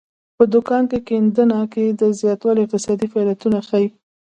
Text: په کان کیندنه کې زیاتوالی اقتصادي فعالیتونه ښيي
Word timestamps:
په 0.37 0.43
کان 0.67 0.83
کیندنه 1.07 1.59
کې 1.73 1.83
زیاتوالی 2.21 2.61
اقتصادي 2.63 3.07
فعالیتونه 3.11 3.57
ښيي 3.67 3.87